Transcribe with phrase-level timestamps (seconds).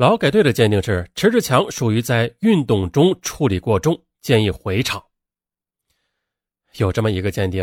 [0.00, 5.04] 劳改队的鉴定是迟志强属于在运动中处理过重，建议回厂。
[6.78, 7.62] 有这么一个鉴定，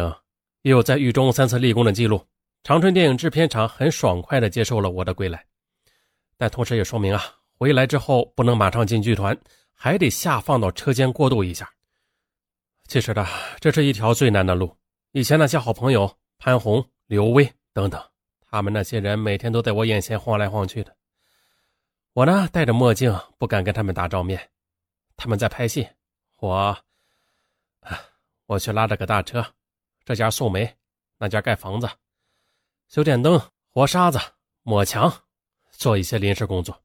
[0.62, 2.24] 也有在狱中三次立功的记录。
[2.62, 5.44] 长春电影制片厂很爽快地接受了我的归来，
[6.38, 7.24] 但同时也说明啊，
[7.58, 9.36] 回来之后不能马上进剧团，
[9.74, 11.68] 还得下放到车间过渡一下。
[12.88, 13.26] 其实呢，
[13.60, 14.78] 这是一条最难的路。
[15.12, 18.00] 以前那些好朋友潘虹、刘威等等，
[18.48, 20.96] 他们那些人每天都在我眼前晃来晃去的。
[22.18, 24.50] 我呢，戴着墨镜，不敢跟他们打照面。
[25.16, 25.88] 他们在拍戏，
[26.38, 26.76] 我，
[28.48, 29.46] 我去拉着个大车，
[30.04, 30.76] 这家送煤，
[31.20, 31.88] 那家盖房子，
[32.88, 33.40] 修电灯、
[33.72, 34.18] 和沙子、
[34.64, 35.14] 抹墙，
[35.70, 36.76] 做一些临时工作。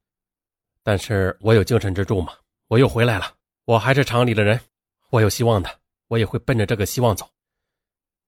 [0.83, 2.37] 但是我有精神支柱嘛，
[2.67, 3.35] 我又回来了。
[3.65, 4.61] 我还是厂里的人，
[5.09, 5.79] 我有希望的，
[6.09, 7.27] 我也会奔着这个希望走。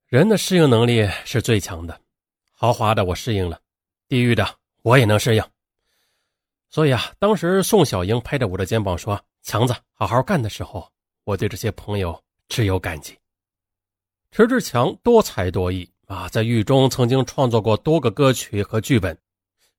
[0.07, 2.01] 人的适应能力是最强的，
[2.51, 3.61] 豪华的我适应了，
[4.07, 5.43] 地狱的我也能适应。
[6.75, 10.85] 所以啊，当时宋小英拍着我的肩膀说：“强子，好好干”的时候，
[11.23, 13.17] 我对这些朋友只有感激。
[14.29, 19.17] 迟志强多才多艺啊，在狱中曾经创作过多个歌曲和剧本，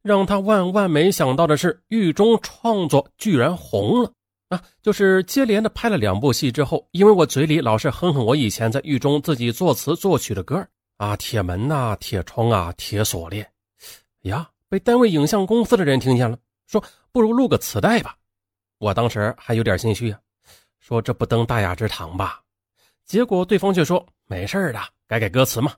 [0.02, 4.11] 让他万万没想到的是，狱中创作居然红了
[4.48, 4.62] 啊！
[4.80, 13.47] 就是接连的拍了两部戏之后，因为我嘴里老是哼哼我以前在狱中自己作词作曲的歌啊，铁门呐，铁窗啊，铁锁链，
[14.22, 16.39] 呀，被单位影像公司的人听见了。
[16.67, 18.17] 说不如录个磁带吧，
[18.78, 20.19] 我当时还有点心虚啊，
[20.81, 22.42] 说这不登大雅之堂吧？
[23.05, 25.73] 结果对方却说没事的，改改歌词嘛。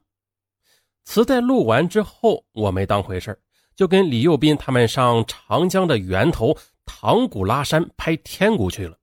[1.04, 3.38] 磁带录完之后，我没当回事
[3.76, 8.96] 就跟李幼斌他们上长江的源头唐古拉山拍天谷去了。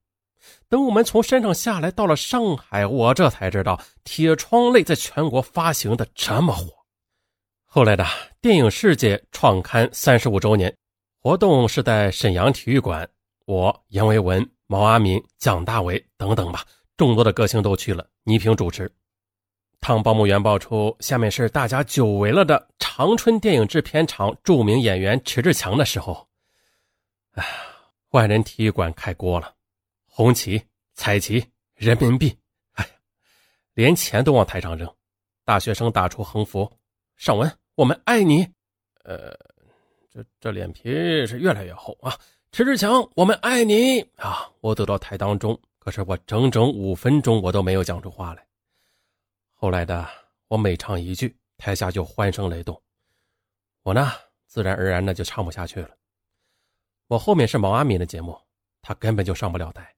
[0.68, 6.72] 等我们从山上下来，到了上海，我这才知道《铁窗泪》在全国发行的这么火。
[7.64, 8.04] 后来的
[8.40, 10.76] 电影世界创刊三十五周年。
[11.26, 13.10] 活动是在沈阳体育馆，
[13.46, 16.64] 我阎维文、毛阿敏、蒋大为等等吧，
[16.96, 18.08] 众多的歌星都去了。
[18.22, 18.88] 倪萍主持。
[19.80, 26.28] 当报幕员爆出下面是大家久违了的长春电影制片厂著名演员迟志强的时候，
[27.32, 27.44] 哎，
[28.10, 29.52] 万人体育馆开锅了，
[30.06, 30.62] 红旗、
[30.94, 31.44] 彩旗、
[31.74, 32.38] 人民币，
[32.74, 32.90] 哎呀，
[33.74, 34.88] 连钱都往台上扔。
[35.44, 36.72] 大学生打出横幅
[37.18, 38.46] ：“尚文，我们爱你。”
[39.02, 39.36] 呃。
[40.16, 40.82] 这这脸皮
[41.26, 42.18] 是越来越厚啊！
[42.50, 44.50] 迟志强，我们爱你啊！
[44.62, 48.46] 我走到台当中，可是我整整五分钟我都没有讲出话来。
[49.52, 50.08] 后来的
[50.48, 52.80] 我每唱一句，台下就欢声雷动，
[53.82, 54.10] 我呢
[54.46, 55.90] 自然而然的就唱不下去了。
[57.08, 58.40] 我后面是毛阿敏的节目，
[58.80, 59.94] 他根本就上不了台。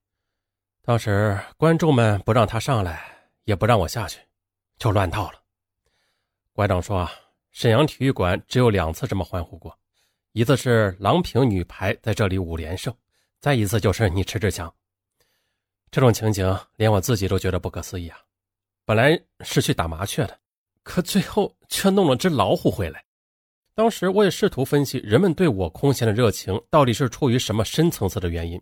[0.82, 3.08] 当时观众们不让他上来，
[3.44, 4.18] 也不让我下去，
[4.78, 5.40] 就乱套了。
[6.52, 7.12] 馆长说啊，
[7.52, 9.72] 沈阳体育馆只有两次这么欢呼过。
[10.32, 12.94] 一次是郎平女排在这里五连胜，
[13.40, 14.72] 再一次就是你迟志强。
[15.90, 18.18] 这种情景连我自己都觉得不可思议啊！
[18.84, 20.38] 本来是去打麻雀的，
[20.82, 23.02] 可最后却弄了只老虎回来。
[23.74, 28.60] 当时我也试图分析人们对我空闲的热情到底是出于什么深层次的原因，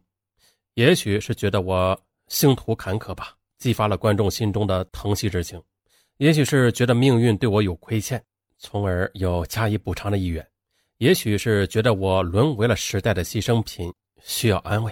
[0.74, 5.58] 也许是觉得我星途坎坷吧，激发了观众心中的疼惜之情；
[6.18, 8.22] 也许是觉得命运对我有亏欠，
[8.58, 10.46] 从而有加以补偿的意愿。
[10.98, 13.92] 也许是觉得我沦为了时代的牺牲品，
[14.22, 14.90] 需要安慰；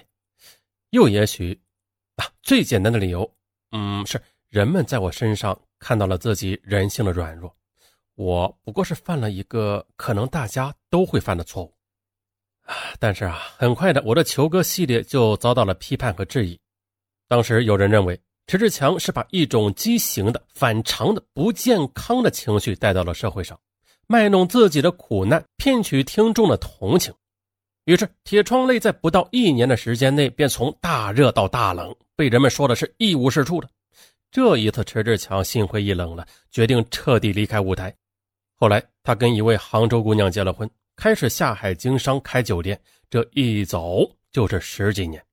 [0.91, 1.59] 又也许，
[2.17, 3.29] 啊，最简单的理由，
[3.73, 4.21] 嗯，是
[4.51, 7.55] 人们在我身上看到了自己人性的软弱。
[8.17, 11.75] 我不过是犯了一个可能大家都会犯的错误，
[12.65, 12.75] 啊！
[13.01, 16.61] 但是啊，很快的，我的球哥系列就遭到了批判和质疑。
[17.27, 23.59] 当时有人认为，迟志强是把一种畸形的、反常的、不健康的情绪带到了社会上。
[24.07, 27.13] 卖弄自己的苦难，骗取听众的同情，
[27.85, 33.69] 于是《铁窗泪》在不到一年的时间内便从大热到大冷，被人们说的是一无是处的。
[34.31, 37.95] 这一次，迟志强心灰意冷了，决定彻底离开舞台。
[38.57, 42.81] 后来，他跟一位杭州姑娘结了婚，开始下海经商，开酒店。
[43.09, 45.25] 这一走就是十几年。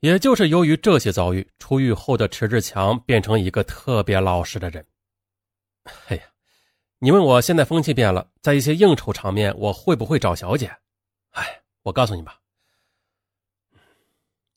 [0.00, 4.84] 也就是由于这些遭遇，出狱后的迟志强变成一个特别老实的人。
[6.08, 6.22] 哎呀！
[7.00, 10.66] 你问我现在风气变了，在一些应酬场面，我会不会找小姐？
[11.30, 12.40] 哎，我告诉你吧，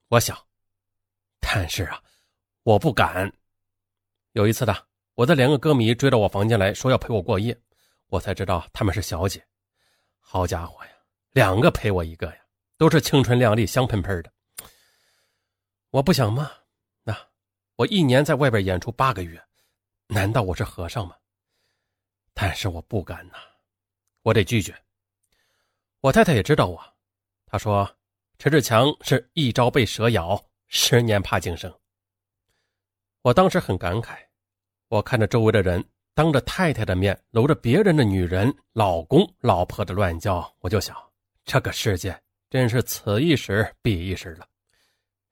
[0.08, 0.36] 我想，
[1.40, 2.02] 但是啊，
[2.64, 3.32] 我不敢。
[4.32, 4.76] 有一次的，
[5.14, 7.56] 我的两个歌迷追到我房间来说要陪我过夜，
[8.08, 9.46] 我才知道他们是小姐。
[10.20, 10.92] 好家伙呀，
[11.34, 12.42] 两个陪我一个呀，
[12.76, 14.34] 都是青春靓丽、香喷喷的。
[15.92, 16.52] 我不想吗？
[17.04, 17.16] 那
[17.76, 19.40] 我一年在外边演出八个月，
[20.08, 21.16] 难道我是和尚吗？
[22.44, 23.36] 但是我不敢呐，
[24.24, 24.76] 我得拒绝。
[26.00, 26.84] 我太太也知道我，
[27.46, 27.88] 她说
[28.40, 31.72] ：“陈志强是一朝被蛇咬，十年怕井绳。”
[33.22, 34.18] 我当时很感慨，
[34.88, 40.98] 我看着周围的人当着太太的面搂着别人的女人、老公、老婆的乱叫，我就想，
[41.46, 44.48] 这个世界真是此一时彼一时了。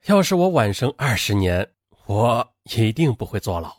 [0.05, 1.67] 要是我晚生二十年，
[2.05, 3.78] 我一定不会坐牢。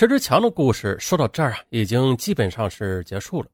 [0.00, 3.48] 迟志强的故事说到这儿啊，已经基本上是结束了。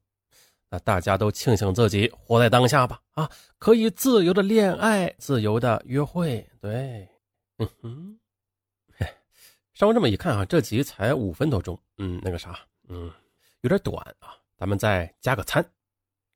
[0.70, 3.28] 那大家都庆幸自己活在当下吧，啊，
[3.58, 6.48] 可以自由的恋爱，自由的约会。
[6.60, 7.08] 对，
[7.58, 8.16] 嗯哼，
[9.74, 12.56] 稍微这么一看啊，这集才五分多钟，嗯，那个啥，
[12.88, 13.10] 嗯，
[13.62, 15.68] 有点短啊，咱们再加个餐。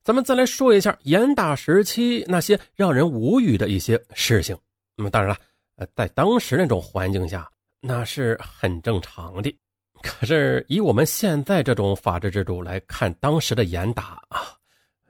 [0.03, 4.59] 咱们再来说一下严打时期那些让人无语的一些事情。
[4.97, 5.39] 那么当然了，
[5.77, 7.49] 呃，在当时那种环境下，
[7.81, 9.57] 那是很正常的。
[10.03, 14.57] 可是以我们现在这种法治制度来看，当时的严打啊，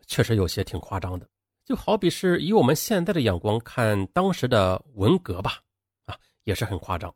[0.07, 1.29] 确实有些挺夸张的。
[1.65, 5.61] 就好比是以我们现在的眼光看当时的文革吧，
[6.07, 7.15] 啊，也是很夸张。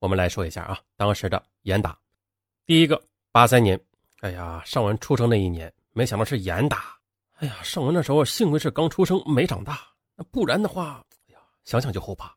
[0.00, 1.96] 我们来说一下啊，当时的严打。
[2.66, 3.00] 第一个，
[3.30, 3.80] 八三年，
[4.20, 6.96] 哎呀，尚文出生那一年，没想到是严打。
[7.36, 9.80] 哎呀，尚文那时候幸亏是刚出生没长大，
[10.16, 12.34] 那不然的话，哎呀，想想就后怕。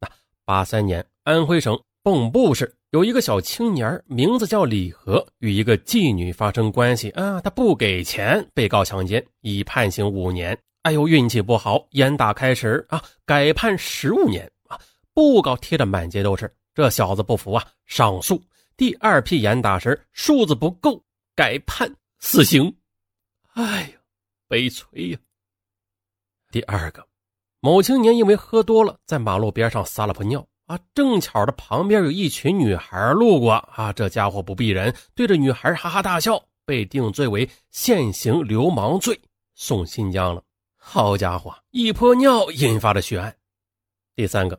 [0.00, 0.08] 那
[0.44, 2.76] 八三年，安徽省蚌埠市。
[2.90, 10.58] 有一个小青年，名字叫李和，与一个妓女发生关系啊，他不给钱，被告强奸，已判刑五年。
[10.82, 14.78] 哎呦，运气不好，严打开始啊，改判十五年啊，
[15.14, 16.52] 布告贴的满街都是。
[16.74, 18.42] 这小子不服啊，上诉。
[18.76, 21.02] 第二批严打时数字不够，
[21.36, 22.74] 改判死刑。
[23.54, 23.98] 哎呀，
[24.48, 25.18] 悲催呀。
[26.50, 27.06] 第二个，
[27.60, 30.46] 某青年因为喝多了，在马路边上撒了泡尿。
[30.66, 39.20] 啊，正巧的旁边有一群女孩路过啊，这家伙不避人，对着女孩哈哈大笑，被定罪为现行流氓罪，
[39.54, 40.42] 送新疆了。
[40.76, 43.34] 好家伙，一泼尿引发的血案。
[44.14, 44.58] 第三个，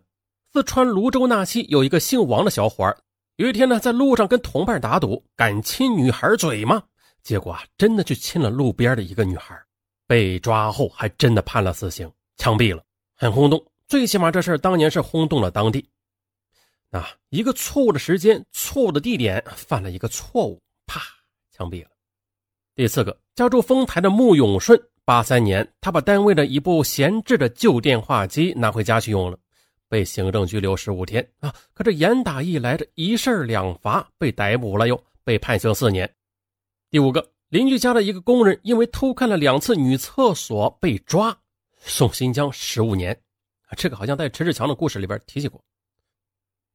[0.52, 2.96] 四川泸州那期有一个姓王的小伙
[3.38, 6.84] 有一天呢，在路上跟同伴打赌，敢亲女孩嘴吗？
[7.24, 9.58] 结果啊，真的去亲了路边的一个女孩，
[10.06, 12.84] 被抓后还真的判了死刑，枪毙了，
[13.16, 13.66] 很轰动。
[13.88, 15.88] 最起码这事当年是轰动了当地。
[16.94, 21.02] 啊，一个错误的时间、错误的地点，犯了一个错误，啪，
[21.52, 21.90] 枪毙了。
[22.76, 29.38] 第四个，家住丰台的穆永顺，八三年，他把单位的一部闲置的旧电话机拿回家去用了，
[29.90, 31.52] 被行政拘留十五天啊。
[31.74, 36.08] 可这严打一来，这一事两罚，被逮捕了，又被判刑四年。
[36.92, 41.36] 第五个，邻居家的一个工人因为偷看了两次女厕所被抓，
[41.80, 43.20] 送新疆十五年。
[43.76, 45.60] 这个好像在迟志强的故事里边提起过。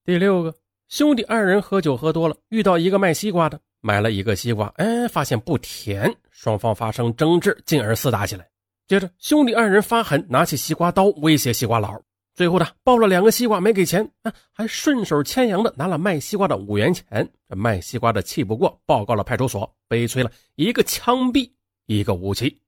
[0.09, 0.55] 第六个
[0.89, 8.49] 兄弟二人喝酒喝多了，遇到一个卖西瓜的，买了一个西瓜，哎，发现不甜，双方发生争执，进而厮打起来。
[8.87, 12.01] 接着兄弟二人发狠，拿起西瓜刀威胁西瓜佬，
[12.35, 17.31] 最后呢，抱了两个西瓜没给钱，啊，还顺手牵羊的拿了卖西瓜的五元钱。
[17.47, 21.51] 这卖西瓜的气不过，报告了派出所，悲催了，一个枪毙，
[21.85, 22.59] 一个无期。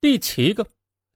[0.00, 0.64] 第七个。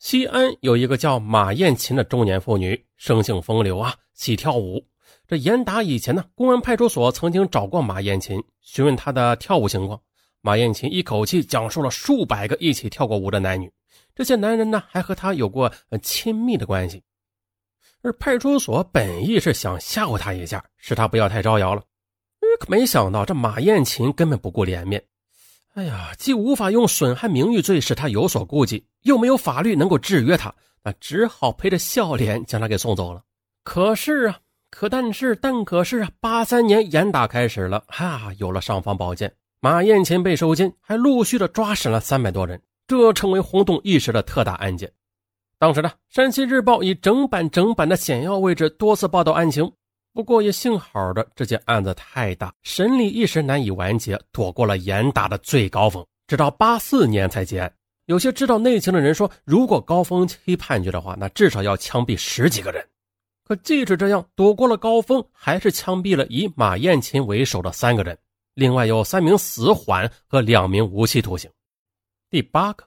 [0.04, 4.86] 西安有一个叫马艳琴的中年妇女，生性风流啊，喜跳舞。
[5.26, 9.98] 这严打以前呢，公安派出所曾经找过马艳琴，询问她的跳舞情况。
[10.42, 13.72] 马艳琴一口气讲述了数百个一起跳过舞的男女，
[14.14, 17.02] 这些男人呢，还和她有过亲密的关系。
[18.02, 21.82] 而派出所本意是想吓唬她一下，使她不要太招摇了。
[22.60, 25.02] 可没想到这马艳琴根本不顾脸面。
[25.74, 30.54] 哎呀，既无法用损害名誉罪使他有所顾忌，又没有法律能够制约他，
[30.84, 33.20] 那只好陪着笑脸将他给送走了。
[33.64, 34.38] 可是啊，
[34.70, 44.92] 可但是但可是啊，八三年严打开始了，哈，有了尚方宝剑，马艳琴被收监，还陆续的抓审了三百多人，这成为轰动一时的特大案件。
[45.58, 49.72] 当时呢，山西日报以整版整版的显要位置多次报道案情。
[50.14, 57.74] 不过也幸好的，这件案子太大，审理一时难以完结，躲过了严打的最高峰，直到八四年才结案。
[58.06, 62.86] 有些知道内情的人说，如果高峰期判决的话，那至少要枪毙十几个人。
[63.42, 68.16] 可即使这样，躲过了高峰，还是枪毙了以马艳琴为首的三个人，
[68.54, 71.50] 另外有三名死缓和两名无期徒刑。
[72.30, 72.84] 第八个。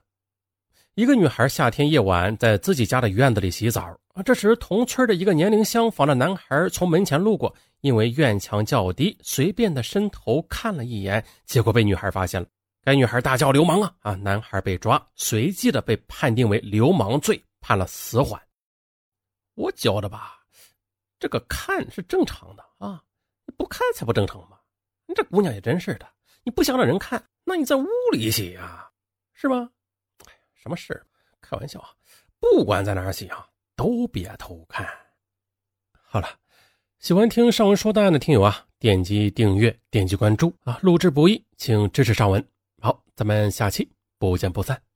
[0.98, 12.48] 一个女孩夏天夜晚在自己家的院子里洗澡啊，这时同村的一个年龄相仿的男孩从门前路过，因为院墙较低，随便的伸头看了一眼，结果被女孩发现了。
[12.82, 18.42] 该女孩大叫：“流氓啊！”啊，男孩被抓，随即的被判定为流氓罪，判了死缓。
[19.54, 20.40] 我觉得吧，
[21.20, 23.00] 这个看是正常的啊，
[23.56, 24.58] 不看才不正常嘛。
[25.06, 26.08] 你这姑娘也真是的，
[26.42, 28.90] 你不想让人看，那你在屋里洗呀，
[29.32, 29.70] 是吧？
[30.58, 31.02] 什么事？
[31.40, 31.88] 开玩笑啊，
[32.40, 34.86] 不管在哪儿洗啊，都别偷看。
[35.92, 36.28] 好了，
[36.98, 42.44] 喜欢听上文说大案的听友啊，点击订阅，点击关注啊，录制不易，请支持上文。
[42.80, 44.87] 好，咱们下期不见不散。